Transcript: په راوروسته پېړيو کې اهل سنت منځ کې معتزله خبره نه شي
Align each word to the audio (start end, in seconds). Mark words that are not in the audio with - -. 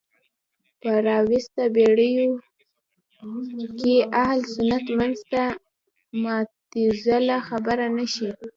په 0.81 0.91
راوروسته 1.07 1.61
پېړيو 1.75 2.29
کې 3.79 3.95
اهل 4.23 4.39
سنت 4.53 4.85
منځ 4.97 5.17
کې 5.29 5.43
معتزله 6.23 7.37
خبره 7.47 7.85
نه 7.97 8.05
شي 8.13 8.29